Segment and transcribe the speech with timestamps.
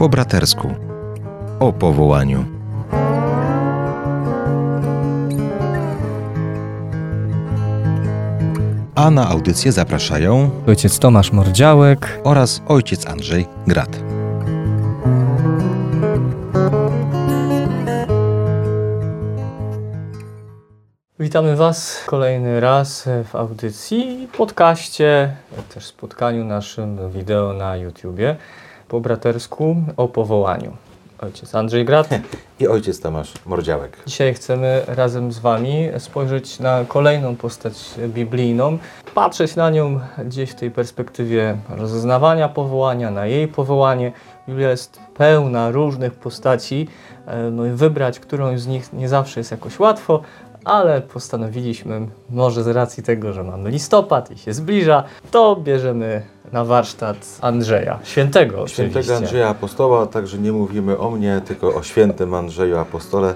[0.00, 0.68] Po bratersku.
[1.58, 2.44] O powołaniu.
[8.94, 12.20] A na audycję zapraszają Ojciec Tomasz Mordziałek.
[12.24, 14.00] oraz ojciec Andrzej Grat.
[21.18, 25.36] Witamy Was kolejny raz w audycji, podcaście,
[25.74, 28.36] też spotkaniu naszym wideo na YouTubie
[28.90, 30.76] po bratersku o powołaniu.
[31.18, 32.08] Ojciec Andrzej Grat.
[32.60, 33.96] I ojciec Tomasz Mordziałek.
[34.06, 37.74] Dzisiaj chcemy razem z Wami spojrzeć na kolejną postać
[38.08, 38.78] biblijną,
[39.14, 44.12] patrzeć na nią gdzieś w tej perspektywie rozeznawania powołania, na jej powołanie.
[44.48, 46.88] Biblia jest pełna różnych postaci,
[47.26, 50.22] e, no i wybrać którąś z nich nie zawsze jest jakoś łatwo,
[50.64, 56.22] ale postanowiliśmy, może z racji tego, że mamy listopad i się zbliża, to bierzemy
[56.52, 59.16] na warsztat Andrzeja, świętego Świętego oczywiście.
[59.16, 63.34] Andrzeja Apostoła, także nie mówimy o mnie, tylko o świętym Andrzeju Apostole,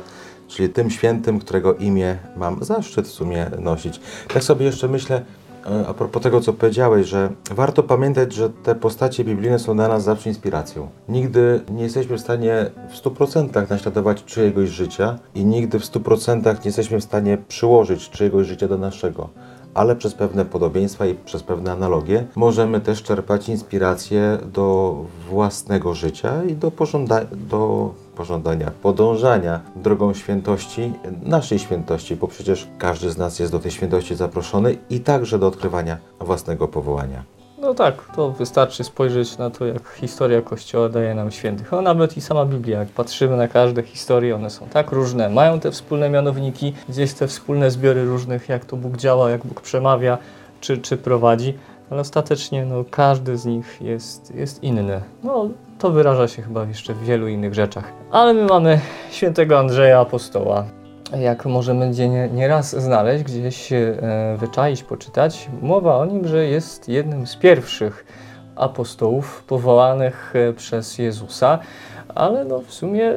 [0.49, 4.01] czyli tym świętym, którego imię mam zaszczyt w sumie nosić.
[4.35, 5.23] Tak sobie jeszcze myślę,
[5.67, 9.89] e, a propos tego, co powiedziałeś, że warto pamiętać, że te postacie biblijne są dla
[9.89, 10.89] nas zawsze inspiracją.
[11.09, 16.53] Nigdy nie jesteśmy w stanie w 100% naśladować czyjegoś życia i nigdy w 100% nie
[16.65, 19.29] jesteśmy w stanie przyłożyć czyjegoś życia do naszego.
[19.75, 24.97] Ale przez pewne podobieństwa i przez pewne analogie możemy też czerpać inspirację do
[25.31, 33.11] własnego życia i do, pożąda- do pożądania, podążania drogą świętości, naszej świętości, bo przecież każdy
[33.11, 37.34] z nas jest do tej świętości zaproszony i także do odkrywania własnego powołania.
[37.65, 41.73] No tak, to wystarczy spojrzeć na to, jak historia Kościoła daje nam świętych.
[41.73, 45.61] No nawet i sama Biblia, jak patrzymy na każde historie, one są tak różne, mają
[45.61, 50.19] te wspólne mianowniki, gdzieś te wspólne zbiory różnych, jak to Bóg działa, jak Bóg przemawia,
[50.61, 51.55] czy, czy prowadzi,
[51.91, 55.01] ale ostatecznie no, każdy z nich jest, jest inny.
[55.23, 55.49] No,
[55.79, 57.93] to wyraża się chyba jeszcze w wielu innych rzeczach.
[58.11, 60.65] Ale my mamy świętego Andrzeja Apostoła,
[61.13, 63.97] jak może będzie nie, nieraz znaleźć, gdzieś e,
[64.39, 68.07] wyczaić, poczytać, mowa o nim, że jest jednym z pierwszych
[68.57, 71.59] apostołów powołanych e, przez Jezusa,
[72.15, 73.13] ale no w sumie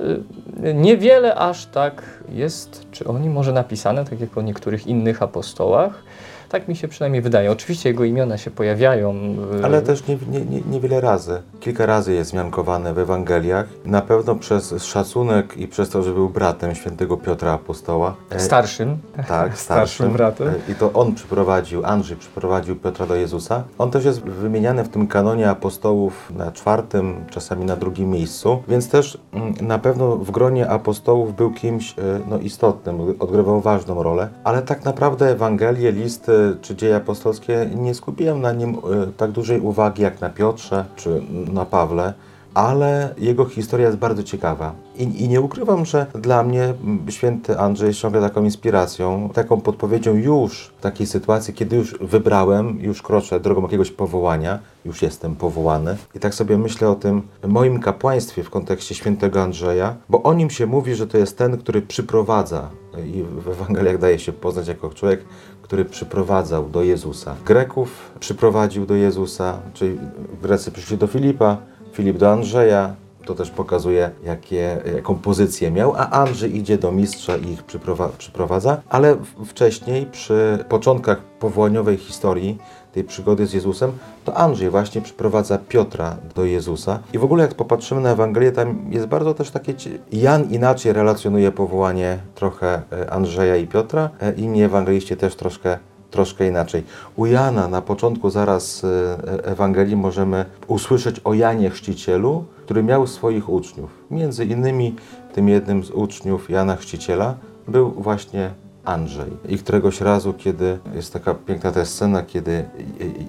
[0.63, 5.21] e, niewiele aż tak jest, czy o nim może napisane, tak jak o niektórych innych
[5.21, 6.03] apostołach.
[6.49, 7.51] Tak mi się przynajmniej wydaje.
[7.51, 9.15] Oczywiście jego imiona się pojawiają.
[9.61, 11.41] e, Ale też nie, nie, nie, niewiele razy.
[11.59, 13.65] Kilka razy jest zmiankowane w Ewangeliach.
[13.85, 18.15] Na pewno przez szacunek i przez to, że był bratem świętego Piotra Apostoła.
[18.29, 18.97] E, starszym.
[19.15, 20.11] Tak, starszym starszym.
[20.13, 20.47] bratem.
[20.47, 23.63] E, I to on przyprowadził, Andrzej przyprowadził Piotra do Jezusa.
[23.77, 28.89] On też jest wymieniany w tym kanonie apostołów na czwartym, czasami na drugim miejscu, więc
[28.89, 34.29] też mm, na pewno w gronie apostołów był kimś e, no, istotnym, odgrywał ważną rolę,
[34.43, 38.77] ale tak naprawdę Ewangelie, listy czy dzieje apostolskie nie skupiłem na nim e,
[39.17, 41.21] tak dużej uwagi jak na Piotrze czy
[41.53, 42.13] na Pawle
[42.57, 44.73] ale jego historia jest bardzo ciekawa.
[44.95, 46.73] I, I, nie ukrywam, że dla mnie
[47.09, 52.79] święty Andrzej jest ciągle taką inspiracją, taką podpowiedzią już w takiej sytuacji, kiedy już wybrałem,
[52.81, 55.97] już kroczę drogą jakiegoś powołania, już jestem powołany.
[56.15, 60.49] I tak sobie myślę o tym moim kapłaństwie w kontekście świętego Andrzeja, bo o nim
[60.49, 62.69] się mówi, że to jest ten, który przyprowadza
[63.05, 65.23] i w Ewangeliach daje się poznać jako człowiek,
[65.67, 67.35] który przyprowadzał do Jezusa.
[67.45, 69.97] Greków przyprowadził do Jezusa, czyli
[70.41, 71.57] Grecy przyszli do Filipa,
[71.93, 72.95] Filip do Andrzeja.
[73.25, 78.09] To też pokazuje, jakie, jaką pozycję miał, a Andrzej idzie do mistrza i ich przyprowa
[78.17, 78.81] przyprowadza.
[78.89, 82.57] Ale wcześniej, przy początkach powołaniowej historii,
[82.93, 83.91] tej przygody z Jezusem,
[84.25, 86.99] to Andrzej właśnie przyprowadza Piotra do Jezusa.
[87.13, 89.73] I w ogóle jak popatrzymy na Ewangelię, tam jest bardzo też takie...
[90.11, 95.77] Jan inaczej relacjonuje powołanie trochę e, Andrzeja i Piotra, e, inni ewangeliści też troszkę
[96.11, 96.83] troszkę inaczej.
[97.15, 103.49] U Jana na początku zaraz e, Ewangelii możemy usłyszeć o Janie Chrzcicielu, który miał swoich
[103.49, 103.89] uczniów.
[104.11, 104.95] Między innymi
[105.33, 107.35] tym jednym z uczniów Jana Chrzciciela
[107.67, 108.51] był właśnie
[108.87, 109.31] Andrzej.
[109.49, 112.65] I któregoś razu, kiedy jest taka piękna ta scena, kiedy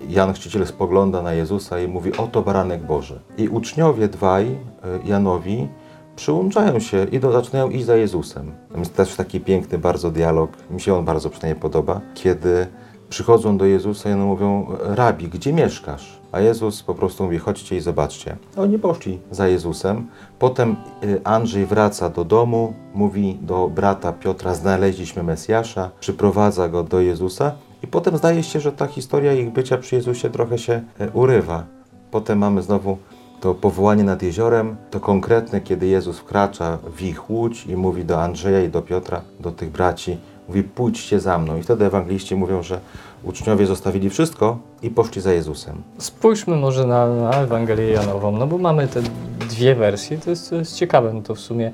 [0.09, 3.21] Jan Chrzciciel spogląda na Jezusa i mówi, oto baranek Boży.
[3.39, 4.59] I uczniowie dwaj e,
[5.05, 5.69] Janowi
[6.17, 8.53] przyłączają się i do, zaczynają iść za Jezusem.
[8.73, 12.67] Tam jest też taki piękny bardzo dialog, mi się on bardzo przynajmniej podoba, kiedy
[13.09, 16.18] przychodzą do Jezusa i mówią, rabi, gdzie mieszkasz?
[16.33, 18.37] A Jezus po prostu mówi, chodźcie i zobaczcie.
[18.57, 20.07] Oni poszli za Jezusem.
[20.39, 27.01] Potem y, Andrzej wraca do domu, mówi do brata Piotra, znaleźliśmy Mesjasza, przyprowadza go do
[27.01, 27.53] Jezusa.
[27.83, 31.65] I potem zdaje się, że ta historia ich bycia przy Jezusie trochę się y, urywa.
[32.11, 32.99] Potem mamy znowu
[33.41, 38.23] to powołanie nad jeziorem, to konkretne, kiedy Jezus wkracza w ich łódź i mówi do
[38.23, 41.57] Andrzeja i do Piotra, do tych braci, mówi pójdźcie za mną.
[41.57, 42.81] I wtedy ewangeliści mówią, że
[43.25, 45.83] uczniowie zostawili wszystko i poszli za Jezusem.
[45.99, 49.01] Spójrzmy może na, na Ewangelię Janową, no bo mamy te
[49.49, 51.13] dwie wersje, to jest, to jest ciekawe.
[51.13, 51.73] No to w sumie,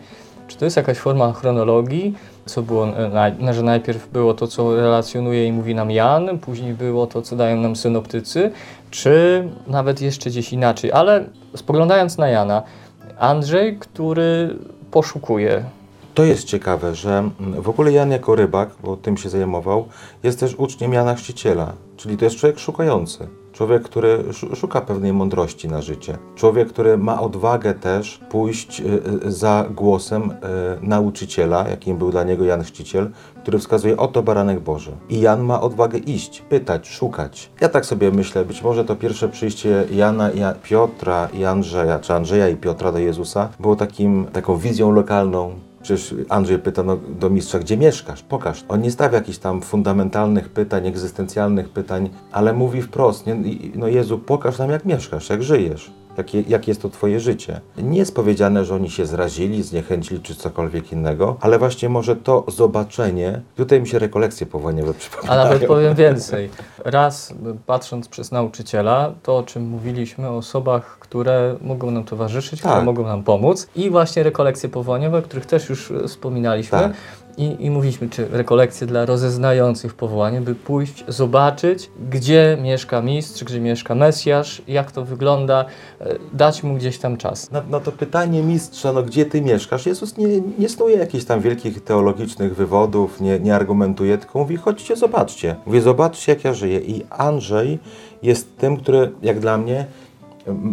[0.49, 2.15] czy to jest jakaś forma chronologii,
[2.47, 6.75] co było, e, naj- że najpierw było to, co relacjonuje i mówi nam Jan, później
[6.75, 8.51] było to, co dają nam synoptycy,
[8.91, 10.93] czy nawet jeszcze gdzieś inaczej.
[10.93, 11.25] Ale
[11.57, 12.63] spoglądając na Jana,
[13.19, 14.57] Andrzej, który
[14.91, 15.65] poszukuje
[16.15, 19.85] To jest ciekawe, że mm, w ogóle Jan jako rybak, bo tym się zajmował,
[20.23, 23.29] jest też uczniem Jana Chrzciciela, czyli to jest człowiek szukający.
[23.53, 26.19] Człowiek, który szu- szuka pewnej mądrości na życie.
[26.37, 28.85] Człowiek, który ma odwagę też pójść y,
[29.27, 30.35] y, za głosem y,
[30.83, 33.11] nauczyciela, jakim był dla niego Jan Chrzciciel,
[33.43, 34.93] który wskazuje, oto baranek Boży.
[35.09, 37.51] I Jan ma odwagę iść, pytać, szukać.
[37.61, 41.99] Ja tak sobie myślę, być może to pierwsze przyjście Jana, i Ja- Piotra i Andrzeja,
[41.99, 45.51] czy Andrzeja i Piotra do Jezusa było takim, taką wizją lokalną,
[45.85, 48.23] Przecież Andrzej pyta no, do mistrza, gdzie mieszkasz?
[48.23, 48.65] Pokaż.
[48.69, 53.37] On nie stawia jakichś tam fundamentalnych pytań, egzystencjalnych pytań, ale mówi wprost, nie?
[53.75, 55.93] No Jezu, pokaż nam, jak mieszkasz, jak żyjesz.
[56.19, 57.61] Jakie, jakie jest to Twoje życie?
[57.79, 62.45] Nie jest powiedziane, że oni się zrazili, zniechęcili czy cokolwiek innego, ale właśnie może to
[62.49, 65.45] zobaczenie, tutaj mi się rekolekcje powołaniowe A przypominają.
[65.45, 66.51] nawet powiem więcej.
[66.85, 67.35] Raz
[67.67, 72.85] patrząc przez nauczyciela, to o czym mówiliśmy o osobach, które mogą nam towarzyszyć, które Tak.
[72.85, 76.79] mogą nam pomóc i właśnie rekolekcje powołaniowe, o których też już wspominaliśmy.
[76.79, 76.93] Tak.
[77.37, 83.61] I, I mówiliśmy, czy rekolekcje dla rozeznających powołanie, by pójść, zobaczyć, gdzie mieszka mistrz, gdzie
[83.61, 85.65] mieszka Mesjasz, jak to wygląda,
[86.01, 87.51] e, dać mu gdzieś tam czas.
[87.51, 91.41] Na, na to pytanie mistrza, no gdzie ty mieszkasz, Jezus nie, nie snuje jakichś tam
[91.41, 95.57] wielkich teologicznych wywodów, nie, nie argumentuje, tylko mówi, chodźcie, zobaczcie.
[95.67, 96.81] Mówi, zobaczcie, jak ja żyję.
[96.81, 97.79] I Andrzej
[98.23, 99.87] jest tym, który, jak dla mnie,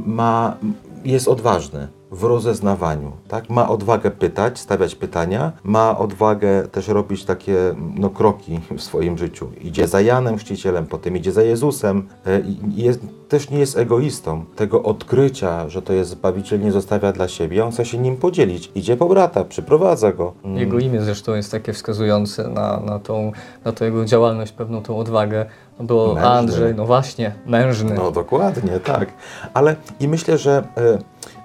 [0.06, 0.58] ma,
[1.06, 3.50] jest odważny w rozeznawaniu, tak?
[3.50, 7.58] Ma odwagę pytać, stawiać pytania, ma odwagę też robić takie
[7.96, 9.50] no, kroki w swoim życiu.
[9.62, 13.00] Idzie za Janem Chrzcicielem, potem idzie za Jezusem e, i jest,
[13.30, 14.46] też nie jest egoistą.
[14.56, 18.72] Tego odkrycia, że to jest Zbawiciel, nie zostawia dla siebie, on chce się nim podzielić.
[18.76, 20.34] Idzie po brata, przyprowadza go.
[20.44, 20.58] Mm.
[20.58, 23.32] Jego imię zresztą jest takie wskazujące na, na, tą,
[23.66, 25.46] na tą jego działalność, pewną tą odwagę.
[25.80, 26.30] No Było Mężny.
[26.30, 27.94] Andrzej, no właśnie, mężny.
[27.94, 29.14] No dokładnie, tak.
[29.54, 30.98] Ale i myślę, że e,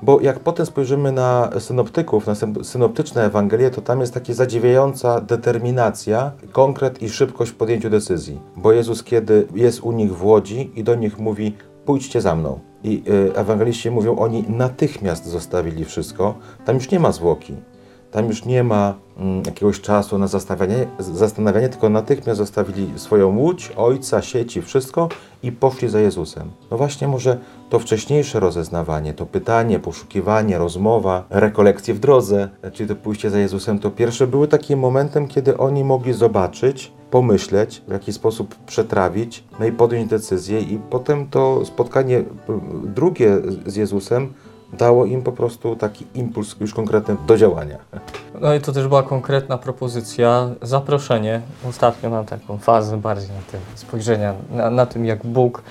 [0.07, 5.21] bo jak potem spojrzymy na synoptyków, na syn- synoptyczne Ewangelie, to tam jest taka zadziwiająca
[5.21, 8.41] determinacja, konkret i szybkość w podjęciu decyzji.
[8.57, 12.61] Bo Jezus, kiedy jest u nich w łodzi i do nich mówi, pójdźcie za mną.
[12.85, 16.35] I e, ewangeliści mówią, oni natychmiast zostawili wszystko.
[16.65, 17.55] Tam już nie ma zwłoki.
[18.17, 23.73] Tam już nie ma mm, jakiegoś czasu na zastanawianie, zastanawianie, tylko natychmiast zostawili swoją łódź,
[23.77, 25.09] ojca, sieci, wszystko
[25.43, 26.51] i poszli za Jezusem.
[26.71, 27.39] No właśnie może
[27.71, 33.79] to wcześniejsze rozeznawanie, to pytanie, poszukiwanie, rozmowa, rekolekcje w drodze, czyli to pójście za Jezusem,
[33.79, 39.67] to pierwsze były takim momentem, kiedy oni mogli zobaczyć, pomyśleć, w jaki sposób przetrawić, no
[39.67, 42.25] i podjąć decyzję i potem to spotkanie y,
[42.85, 43.37] drugie
[43.67, 44.33] z Jezusem
[44.73, 47.79] dało im po prostu taki impuls już konkretny do działania.
[48.41, 51.41] No i to też była konkretna propozycja, zaproszenie.
[51.69, 55.63] Ostatnio mam taką fazę bardziej na tym spojrzenia, na, na tym jak Bóg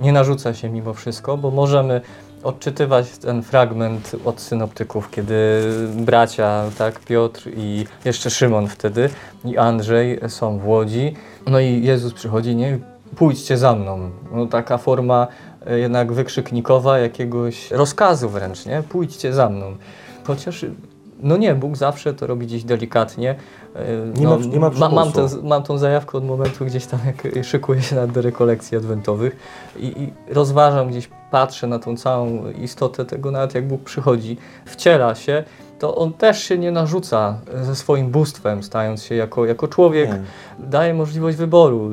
[0.00, 2.00] nie narzuca się mimo wszystko, bo możemy
[2.42, 5.62] odczytywać ten fragment od synoptyków, kiedy
[5.96, 9.10] bracia, tak, Piotr i jeszcze Szymon wtedy
[9.44, 11.14] i Andrzej są w Łodzi.
[11.46, 12.78] No i Jezus przychodzi, nie,
[13.16, 14.10] pójdźcie za mną.
[14.32, 15.26] No taka forma
[15.66, 18.82] jednak wykrzyknikowa, jakiegoś rozkazu wręcz, nie?
[18.88, 19.76] Pójdźcie za mną.
[20.24, 20.66] Chociaż
[21.22, 23.34] no nie, Bóg zawsze to robi gdzieś delikatnie.
[23.76, 26.86] E, Nie no, ma- nie ma ma, mam, tę, mam tą zajawkę od momentu gdzieś
[26.86, 29.36] tam, jak szykuję się na rekolekcji adwentowych
[29.76, 35.14] i, i rozważam gdzieś, patrzę na tą całą istotę tego, nawet jak Bóg przychodzi, wciela
[35.14, 35.44] się,
[35.78, 40.22] to On też się nie narzuca ze swoim bóstwem, stając się jako, jako człowiek, Nie.
[40.58, 41.90] daje możliwość wyboru.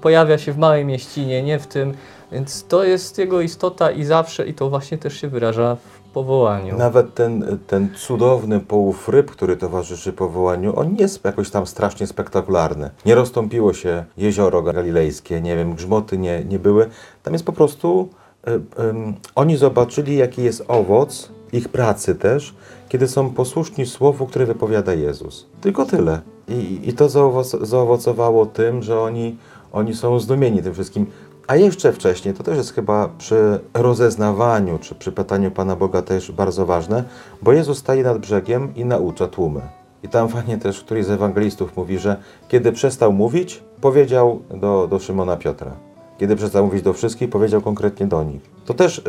[0.00, 1.94] Pojawia się w małej mieścinie, nie w tym,
[2.32, 6.76] więc to jest Jego istota i zawsze, i to właśnie też się wyraża w powołaniu.
[6.76, 12.06] Nawet ten, ten cudowny połów ryb, który towarzyszy powołaniu, on nie jest jakoś tam strasznie
[12.06, 12.90] spektakularny.
[13.06, 16.90] Nie rozstąpiło się jezioro galilejskie, nie wiem, grzmoty nie, nie były.
[17.22, 18.08] Tam jest po prostu,
[18.48, 22.54] y, ym, oni zobaczyli, jaki jest owoc ich pracy też,
[22.88, 25.46] kiedy są posłuszni słowu, które wypowiada Jezus.
[25.60, 26.20] Tylko tyle.
[26.48, 29.36] I, i to zaowoc, zaowocowało tym, że oni,
[29.72, 31.06] oni są zdumieni tym wszystkim.
[31.52, 36.32] A jeszcze wcześniej, to też jest chyba przy rozeznawaniu, czy przy pytaniu Pana Boga też
[36.32, 37.04] bardzo ważne,
[37.42, 39.60] bo Jezus staje nad brzegiem i naucza tłumy.
[40.02, 42.16] I tam fajnie też któryś z ewangelistów mówi, że
[42.48, 45.72] kiedy przestał mówić, powiedział do, do Szymona Piotra.
[46.18, 48.42] Kiedy przestał mówić do wszystkich, powiedział konkretnie do nich.
[48.64, 49.02] To też y,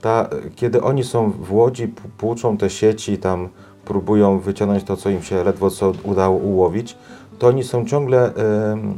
[0.00, 3.48] ta, kiedy oni są w łodzi, płuczą te sieci, tam
[3.84, 6.96] próbują wyciągnąć to, co im się ledwo co udało ułowić,
[7.42, 8.32] to oni są ciągle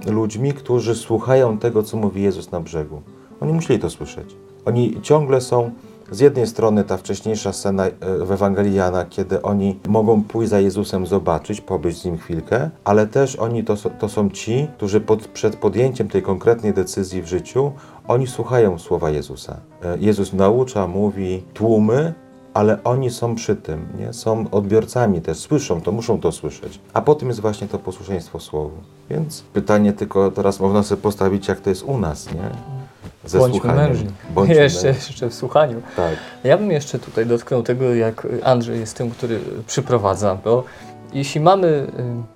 [0.06, 3.02] y, ludźmi, którzy słuchają tego, co mówi Jezus na brzegu.
[3.40, 4.36] Oni musieli to słyszeć.
[4.64, 5.70] Oni ciągle są
[6.10, 7.92] Z jednej strony ta wcześniejsza scena e,
[8.24, 13.06] w Ewangelii Jana, kiedy oni mogą pójść za Jezusem, zobaczyć, pobyć z Nim chwilkę, ale
[13.06, 17.72] też oni to, to są ci, którzy pod, przed podjęciem tej konkretnej decyzji w życiu,
[18.08, 19.56] oni słuchają słowa Jezusa.
[19.82, 22.14] E, Jezus naucza, mówi, tłumy,
[22.54, 24.12] ale oni są przy tym, nie?
[24.12, 26.80] są odbiorcami też, słyszą to, muszą to słyszeć.
[26.92, 28.76] A potem jest właśnie to posłuszeństwo słowu.
[29.11, 32.50] Więc pytanie tylko teraz można sobie postawić, jak to jest u nas, nie?
[33.25, 33.88] Ze Bądźmy słuchaniem.
[33.88, 34.08] mężni.
[34.30, 35.06] Bądźmy jeszcze, mężni.
[35.06, 35.82] jeszcze w słuchaniu.
[35.96, 36.16] Tak.
[36.44, 40.64] Ja bym jeszcze tutaj dotknął tego, jak Andrzej jest tym, który przyprowadza, bo
[41.12, 41.87] jeśli mamy y,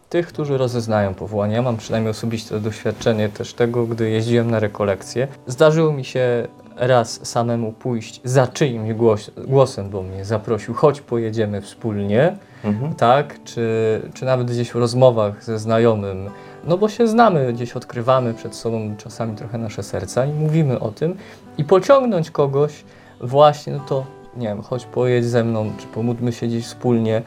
[0.08, 5.28] tych, którzy rozeznają powołanie, ja mam przynajmniej osobiste doświadczenie też tego, gdy jeździłem na rekolekcje,
[5.46, 6.48] zdarzyło mi się
[6.78, 12.94] raz samemu pójść za czyimś głos, głosem, bo mnie zaprosił, choć pojedziemy wspólnie, mhm.
[12.94, 16.30] tak, czy, czy nawet gdzieś w rozmowach ze znajomym,
[16.64, 20.90] no bo się znamy, gdzieś odkrywamy przed sobą czasami trochę nasze serca i mówimy o
[20.90, 21.16] tym
[21.58, 22.84] i pociągnąć kogoś
[23.20, 24.04] właśnie, no to
[24.36, 27.22] nie wiem, chodź pojedź ze mną, czy pomódlmy się gdzieś wspólnie.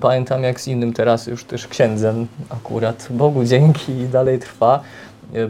[0.00, 4.80] Pamiętam jak z innym teraz już też księdzem akurat, Bogu dzięki i dalej trwa.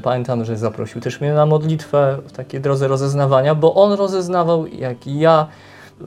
[0.03, 5.07] Pamiętam, że zaprosił też mnie na modlitwę w takiej drodze rozeznawania, bo on rozeznawał jak
[5.07, 5.47] i ja.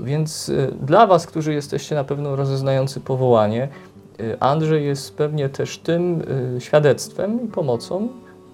[0.02, 3.68] Więc y, dla Was, którzy jesteście na pewno rozeznający powołanie,
[4.20, 6.22] y, Andrzej jest pewnie też tym
[6.58, 8.08] y, świadectwem i pomocą,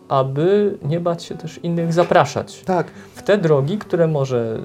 [0.09, 2.61] aby nie bać się też innych zapraszać.
[2.65, 2.87] Tak.
[3.15, 4.59] W te drogi, które może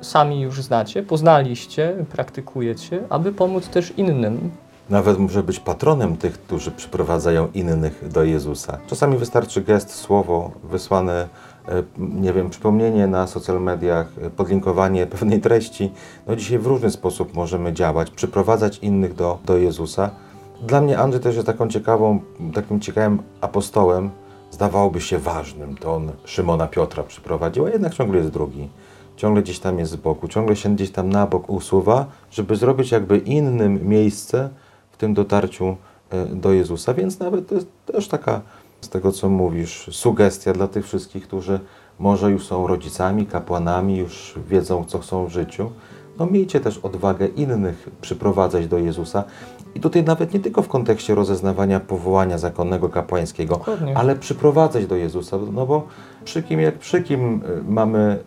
[0.00, 4.50] sami już znacie, poznaliście, praktykujecie, aby pomóc też innym
[4.90, 8.78] nawet może być patronem tych, którzy przyprowadzają innych do Jezusa.
[8.86, 11.28] Czasami wystarczy gest, słowo wysłane,
[11.68, 15.92] e, nie wiem, przypomnienie na social mediach, e, podlinkowanie pewnej treści.
[16.26, 20.10] No dzisiaj w różny sposób możemy działać, przyprowadzać innych do, do Jezusa.
[20.62, 22.20] Dla mnie Andrzej też jest taką ciekawą,
[22.54, 24.10] takim ciekawym apostołem.
[24.50, 28.68] Zdawałoby się ważnym, to on Szymona Piotra przyprowadził, a jednak ciągle jest drugi
[29.16, 32.90] ciągle gdzieś tam jest z boku, ciągle się gdzieś tam na bok usuwa, żeby zrobić
[32.90, 34.50] jakby innym miejsce,
[34.96, 35.76] w tym dotarciu
[36.10, 36.94] e, do Jezusa.
[36.94, 38.40] Więc nawet to jest też taka,
[38.80, 41.60] z tego co mówisz, sugestia dla tych wszystkich, którzy
[41.98, 45.70] może już są rodzicami, kapłanami, już wiedzą, co chcą w życiu.
[46.18, 49.24] No miejcie też odwagę innych przyprowadzać do Jezusa.
[49.74, 53.96] I tutaj nawet nie tylko w kontekście rozeznawania powołania zakonnego kapłańskiego, Dokładnie.
[53.96, 55.38] ale przyprowadzać do Jezusa.
[55.52, 55.86] No bo
[56.24, 58.18] przy kim jak przy kim e, mamy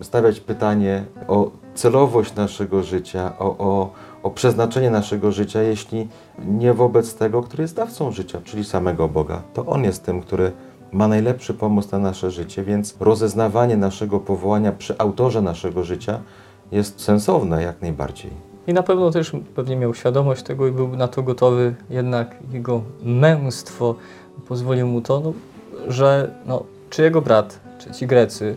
[0.00, 3.90] stawiać pytanie o celowość naszego życia, o, o
[4.22, 6.08] o przeznaczenie naszego życia, jeśli
[6.38, 9.42] nie wobec tego, który jest dawcą życia, czyli samego Boga.
[9.54, 10.52] To On jest tym, który
[10.92, 16.20] ma najlepszy pomysł na nasze życie, więc rozeznawanie naszego powołania przy autorze naszego życia
[16.72, 18.30] jest sensowne jak najbardziej.
[18.66, 22.82] I na pewno też pewnie miał świadomość tego i był na to gotowy, jednak jego
[23.02, 23.94] męstwo
[24.48, 25.32] pozwolił mu to, no,
[25.88, 28.56] że no, czy jego brat, czy ci Grecy,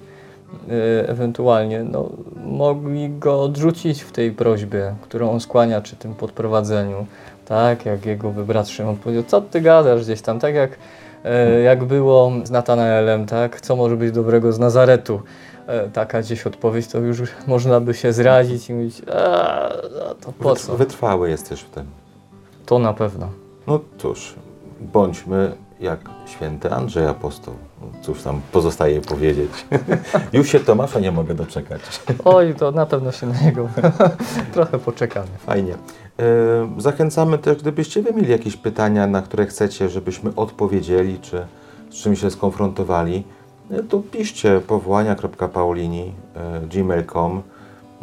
[1.08, 2.10] ewentualnie no,
[2.46, 7.06] mogli go odrzucić w tej prośbie, którą on skłania, czy tym podprowadzeniu.
[7.46, 10.72] Tak, jak jego wybrat Szymon powiedział, co ty gadasz gdzieś tam, tak jak,
[11.24, 15.22] e, jak było z Natanaelem, tak, co może być dobrego z Nazaretu.
[15.68, 19.70] E, taka gdzieś odpowiedź, to już można by się zrazić i mówić, a,
[20.22, 20.76] to po co?
[20.76, 21.86] Wytrwały jesteś w tym.
[22.66, 23.30] To na pewno.
[23.68, 24.36] No cóż,
[24.82, 25.52] bądźmy
[25.82, 27.54] jak święty Andrzej Apostoł.
[28.02, 29.52] Cóż tam pozostaje powiedzieć.
[30.34, 31.82] Już się Tomasza nie mogę doczekać.
[32.26, 33.70] Oj, to na pewno się na niego
[34.54, 35.28] trochę poczekamy.
[35.38, 35.74] Fajnie.
[35.74, 35.78] E,
[36.78, 41.46] zachęcamy też, gdybyście wy mieli jakieś pytania, na które chcecie, żebyśmy odpowiedzieli, czy
[41.90, 43.24] z czym się skonfrontowali,
[43.72, 47.42] e, to piszcie powołania.paulini.gmail.com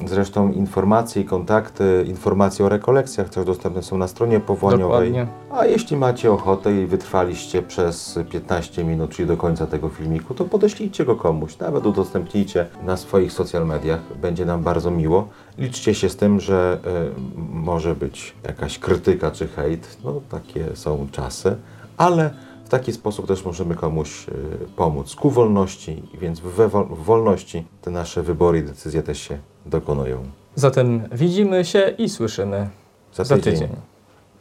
[0.06, 5.12] Zresztą informacje i kontakty, informacje o rekolekcjach też dostępne są na stronie powołaniowej.
[5.12, 5.26] Dokładnie.
[5.50, 10.44] A jeśli macie ochotę i wytrwaliście przez 15 minut, czyli do końca tego filmiku, to
[10.44, 14.00] podeślijcie go komuś, nawet udostępnijcie na swoich social mediach.
[14.22, 15.28] Będzie nam bardzo miło.
[15.58, 16.78] Liczcie się z tym, że
[17.16, 19.98] y, może być jakaś krytyka czy hejt.
[20.04, 21.56] No takie są czasy,
[21.96, 22.30] ale
[22.68, 24.32] w taki sposób też możemy komuś y,
[24.76, 26.46] pomóc ku wolności, więc w,
[26.90, 30.18] w wolności te nasze wybory i decyzje też się dokonują.
[30.54, 32.68] Zatem widzimy się i słyszymy
[33.14, 33.38] za tydzień.
[33.38, 33.68] Za tydzień.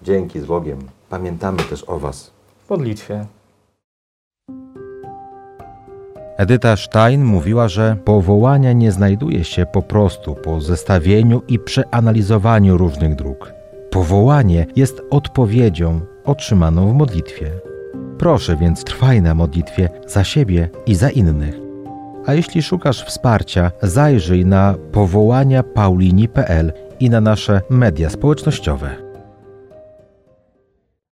[0.03, 0.79] Dzięki z Bogiem.
[1.10, 2.31] Pamiętamy też o Was.
[2.65, 3.25] W modlitwie.
[6.38, 13.15] Edyta Stein mówiła, że powołania nie znajduje się po prostu po zestawieniu i przeanalizowaniu różnych
[13.15, 13.53] dróg.
[13.91, 17.66] Powołanie jest odpowiedzią otrzymaną w modlitwie.
[18.19, 21.55] Proszę więc trwaj na modlitwie za siebie i za innych.
[22.25, 29.06] A jeśli szukasz wsparcia, zajrzyj na powołania paulini.pl i na nasze media społecznościowe.